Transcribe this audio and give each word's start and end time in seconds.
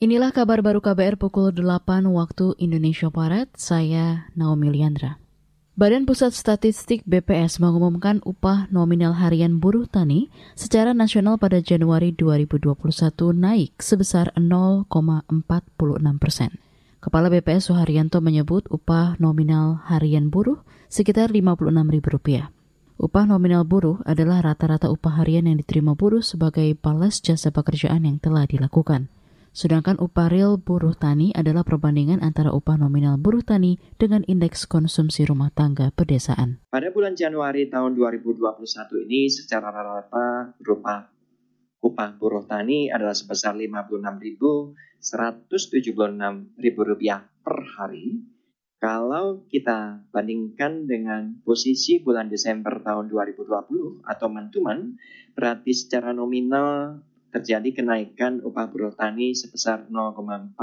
Inilah 0.00 0.32
kabar 0.32 0.64
baru 0.64 0.80
KBR 0.80 1.20
pukul 1.20 1.52
8 1.52 2.08
waktu 2.08 2.56
Indonesia 2.56 3.12
Barat, 3.12 3.52
saya 3.52 4.32
Naomi 4.32 4.72
Liandra. 4.72 5.20
Badan 5.76 6.08
Pusat 6.08 6.32
Statistik 6.32 7.04
BPS 7.04 7.60
mengumumkan 7.60 8.24
upah 8.24 8.64
nominal 8.72 9.12
harian 9.20 9.60
buruh 9.60 9.84
tani 9.84 10.32
secara 10.56 10.96
nasional 10.96 11.36
pada 11.36 11.60
Januari 11.60 12.16
2021 12.16 12.72
naik 13.36 13.76
sebesar 13.76 14.32
0,46 14.40 14.88
persen. 16.16 16.56
Kepala 17.04 17.28
BPS 17.28 17.68
Suharyanto 17.68 18.24
menyebut 18.24 18.72
upah 18.72 19.20
nominal 19.20 19.84
harian 19.84 20.32
buruh 20.32 20.64
sekitar 20.88 21.28
Rp56.000. 21.28 22.48
Upah 22.96 23.24
nominal 23.28 23.68
buruh 23.68 24.00
adalah 24.08 24.40
rata-rata 24.40 24.88
upah 24.88 25.20
harian 25.20 25.44
yang 25.44 25.60
diterima 25.60 25.92
buruh 25.92 26.24
sebagai 26.24 26.72
balas 26.72 27.20
jasa 27.20 27.52
pekerjaan 27.52 28.08
yang 28.08 28.16
telah 28.16 28.48
dilakukan. 28.48 29.12
Sedangkan 29.50 29.98
upah 29.98 30.30
real 30.30 30.62
buruh 30.62 30.94
tani 30.94 31.34
adalah 31.34 31.66
perbandingan 31.66 32.22
antara 32.22 32.54
upah 32.54 32.78
nominal 32.78 33.18
buruh 33.18 33.42
tani 33.42 33.82
dengan 33.98 34.22
indeks 34.30 34.70
konsumsi 34.70 35.26
rumah 35.26 35.50
tangga 35.50 35.90
pedesaan. 35.90 36.62
Pada 36.70 36.94
bulan 36.94 37.18
Januari 37.18 37.66
tahun 37.66 37.98
2021 37.98 38.46
ini 39.10 39.26
secara 39.26 39.74
rata-rata 39.74 40.54
berupa 40.62 41.10
upah 41.82 42.14
buruh 42.14 42.46
tani 42.46 42.94
adalah 42.94 43.16
sebesar 43.16 43.58
Rp56.176.000 43.58 45.42
per 47.42 47.58
hari. 47.74 48.22
Kalau 48.80 49.44
kita 49.44 50.08
bandingkan 50.08 50.88
dengan 50.88 51.36
posisi 51.44 52.00
bulan 52.00 52.32
Desember 52.32 52.80
tahun 52.80 53.12
2020 53.12 54.08
atau 54.08 54.26
mantuman, 54.32 54.96
berarti 55.36 55.76
secara 55.76 56.16
nominal 56.16 57.04
terjadi 57.30 57.82
kenaikan 57.82 58.42
upah 58.42 58.66
buruh 58.70 58.94
tani 58.94 59.32
sebesar 59.32 59.86
0,46 59.88 60.58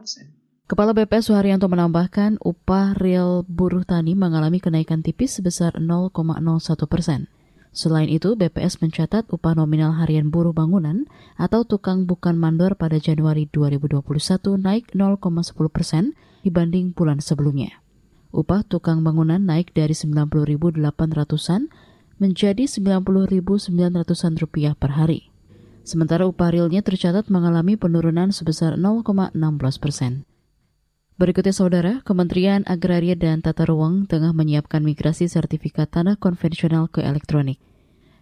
persen. 0.00 0.26
Kepala 0.70 0.94
BPS 0.96 1.28
Suharyanto 1.28 1.68
menambahkan 1.68 2.40
upah 2.40 2.96
real 2.96 3.44
buruh 3.44 3.84
tani 3.84 4.16
mengalami 4.16 4.62
kenaikan 4.62 5.04
tipis 5.04 5.36
sebesar 5.36 5.76
0,01 5.76 6.14
persen. 6.88 7.28
Selain 7.72 8.08
itu, 8.08 8.36
BPS 8.36 8.84
mencatat 8.84 9.32
upah 9.32 9.56
nominal 9.56 9.96
harian 9.96 10.28
buruh 10.28 10.52
bangunan 10.52 11.08
atau 11.40 11.64
tukang 11.64 12.04
bukan 12.04 12.36
mandor 12.36 12.76
pada 12.76 13.00
Januari 13.00 13.48
2021 13.48 14.04
naik 14.60 14.92
0,10 14.92 15.72
persen 15.72 16.12
dibanding 16.44 16.92
bulan 16.92 17.24
sebelumnya. 17.24 17.80
Upah 18.32 18.64
tukang 18.64 19.00
bangunan 19.00 19.40
naik 19.40 19.72
dari 19.72 19.96
90.800-an 19.96 21.68
menjadi 22.20 22.64
90.900-an 22.68 24.32
rupiah 24.36 24.76
per 24.76 24.96
hari. 24.96 25.31
Sementara 25.82 26.30
upah 26.30 26.54
realnya 26.54 26.78
tercatat 26.78 27.26
mengalami 27.26 27.74
penurunan 27.74 28.30
sebesar 28.30 28.78
0,16 28.78 29.34
persen. 29.82 30.22
Berikutnya 31.18 31.50
saudara, 31.50 31.92
Kementerian 32.06 32.62
Agraria 32.70 33.18
dan 33.18 33.42
Tata 33.42 33.66
Ruang 33.66 34.06
tengah 34.06 34.30
menyiapkan 34.30 34.82
migrasi 34.82 35.26
sertifikat 35.26 35.90
tanah 35.90 36.18
konvensional 36.22 36.86
ke 36.86 37.02
elektronik. 37.02 37.58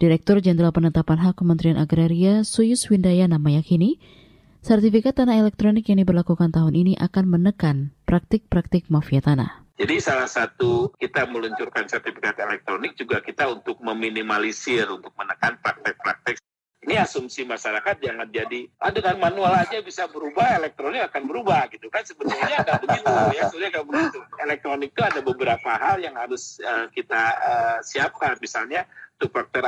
Direktur 0.00 0.40
Jenderal 0.40 0.72
Penetapan 0.72 1.20
Hak 1.20 1.38
Kementerian 1.38 1.76
Agraria 1.76 2.40
Suyus 2.42 2.88
Windayana 2.88 3.36
meyakini, 3.36 4.00
sertifikat 4.64 5.20
tanah 5.20 5.36
elektronik 5.36 5.86
yang 5.92 6.00
diberlakukan 6.00 6.50
tahun 6.56 6.72
ini 6.72 6.92
akan 6.98 7.24
menekan 7.28 7.92
praktik-praktik 8.08 8.88
mafia 8.88 9.20
tanah. 9.20 9.62
Jadi 9.76 10.00
salah 10.00 10.28
satu 10.28 10.92
kita 10.96 11.28
meluncurkan 11.28 11.84
sertifikat 11.84 12.40
elektronik 12.40 12.96
juga 12.96 13.20
kita 13.20 13.44
untuk 13.48 13.76
meminimalisir, 13.84 14.88
untuk 14.88 15.12
menekan 15.20 15.60
praktek-praktek 15.60 16.40
ini 16.82 16.98
asumsi 16.98 17.46
masyarakat 17.46 18.02
jangan 18.02 18.26
jadi 18.26 18.66
ah, 18.82 18.90
dengan 18.90 19.14
manual 19.22 19.54
aja 19.54 19.78
bisa 19.78 20.10
berubah 20.10 20.58
elektronik 20.58 21.06
akan 21.06 21.22
berubah 21.30 21.70
gitu 21.70 21.86
kan. 21.86 22.02
Sebetulnya 22.02 22.58
nggak 22.58 22.80
begitu 22.82 23.10
ya 23.38 23.42
sebetulnya 23.46 23.70
nggak 23.78 23.86
begitu. 23.86 24.18
Elektronik 24.42 24.90
itu 24.90 25.02
ada 25.06 25.20
beberapa 25.22 25.70
hal 25.78 26.02
yang 26.02 26.18
harus 26.18 26.58
uh, 26.58 26.90
kita 26.90 27.22
uh, 27.38 27.78
siapkan. 27.86 28.34
Misalnya 28.42 28.90
two 29.22 29.30
factor 29.30 29.62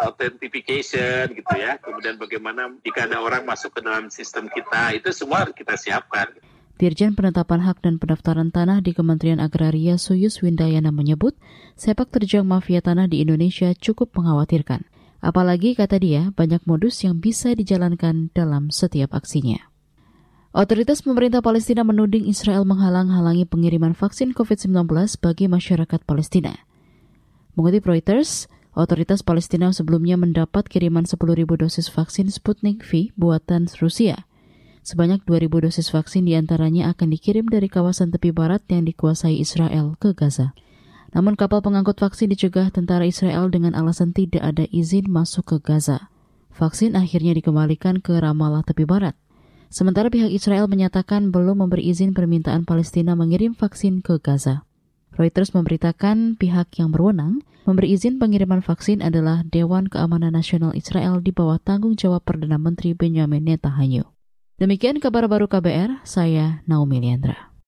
authentication 0.00 1.36
gitu 1.36 1.52
ya. 1.52 1.76
Kemudian 1.84 2.16
bagaimana 2.16 2.72
jika 2.80 3.04
ada 3.12 3.20
orang 3.20 3.44
masuk 3.44 3.76
ke 3.76 3.80
dalam 3.84 4.08
sistem 4.08 4.48
kita 4.48 4.96
itu 4.96 5.12
semua 5.12 5.44
harus 5.44 5.52
kita 5.52 5.76
siapkan. 5.76 6.32
Dirjen 6.80 7.12
Penetapan 7.14 7.60
Hak 7.60 7.84
dan 7.84 8.00
Pendaftaran 8.00 8.50
Tanah 8.50 8.82
di 8.82 8.96
Kementerian 8.96 9.38
Agraria 9.38 9.94
Suyus 9.94 10.42
Windayana 10.42 10.90
menyebut, 10.90 11.38
sepak 11.78 12.10
terjang 12.10 12.42
mafia 12.42 12.82
tanah 12.82 13.06
di 13.06 13.22
Indonesia 13.22 13.70
cukup 13.78 14.10
mengkhawatirkan. 14.18 14.82
Apalagi, 15.24 15.72
kata 15.72 15.96
dia, 15.96 16.36
banyak 16.36 16.68
modus 16.68 17.00
yang 17.00 17.16
bisa 17.16 17.56
dijalankan 17.56 18.28
dalam 18.36 18.68
setiap 18.68 19.16
aksinya. 19.16 19.72
Otoritas 20.52 21.00
pemerintah 21.00 21.40
Palestina 21.40 21.80
menuding 21.80 22.28
Israel 22.28 22.68
menghalang-halangi 22.68 23.48
pengiriman 23.48 23.96
vaksin 23.96 24.36
COVID-19 24.36 24.84
bagi 25.24 25.48
masyarakat 25.48 26.04
Palestina. 26.04 26.60
Mengutip 27.56 27.88
Reuters, 27.88 28.52
otoritas 28.76 29.24
Palestina 29.24 29.72
sebelumnya 29.72 30.20
mendapat 30.20 30.68
kiriman 30.68 31.08
10.000 31.08 31.42
dosis 31.56 31.88
vaksin 31.88 32.28
Sputnik 32.28 32.84
V 32.84 33.10
buatan 33.16 33.64
Rusia. 33.80 34.28
Sebanyak 34.84 35.24
2.000 35.24 35.48
dosis 35.64 35.88
vaksin 35.88 36.28
di 36.28 36.36
antaranya 36.36 36.92
akan 36.92 37.08
dikirim 37.16 37.48
dari 37.48 37.72
kawasan 37.72 38.12
tepi 38.12 38.28
barat 38.28 38.60
yang 38.68 38.84
dikuasai 38.84 39.40
Israel 39.40 39.96
ke 39.96 40.12
Gaza. 40.12 40.52
Namun 41.14 41.38
kapal 41.38 41.62
pengangkut 41.62 41.94
vaksin 41.94 42.26
dicegah 42.26 42.74
tentara 42.74 43.06
Israel 43.06 43.46
dengan 43.46 43.78
alasan 43.78 44.10
tidak 44.10 44.42
ada 44.42 44.66
izin 44.74 45.06
masuk 45.06 45.46
ke 45.46 45.56
Gaza. 45.62 46.10
Vaksin 46.58 46.98
akhirnya 46.98 47.38
dikembalikan 47.38 48.02
ke 48.02 48.18
Ramallah 48.18 48.66
tepi 48.66 48.82
barat. 48.82 49.14
Sementara 49.70 50.10
pihak 50.10 50.30
Israel 50.30 50.66
menyatakan 50.66 51.30
belum 51.30 51.62
memberi 51.62 51.86
izin 51.86 52.14
permintaan 52.14 52.66
Palestina 52.66 53.14
mengirim 53.14 53.54
vaksin 53.54 54.02
ke 54.02 54.18
Gaza. 54.18 54.66
Reuters 55.14 55.54
memberitakan 55.54 56.34
pihak 56.34 56.74
yang 56.82 56.90
berwenang 56.90 57.46
memberi 57.62 57.94
izin 57.94 58.18
pengiriman 58.18 58.62
vaksin 58.62 58.98
adalah 58.98 59.46
Dewan 59.46 59.86
Keamanan 59.86 60.34
Nasional 60.34 60.74
Israel 60.74 61.22
di 61.22 61.30
bawah 61.30 61.62
tanggung 61.62 61.94
jawab 61.94 62.26
Perdana 62.26 62.58
Menteri 62.58 62.98
Benjamin 62.98 63.46
Netanyahu. 63.46 64.10
Demikian 64.58 64.98
kabar 64.98 65.30
baru 65.30 65.46
KBR, 65.46 66.02
saya 66.06 66.62
Naomi 66.66 67.02
Liandra. 67.02 67.53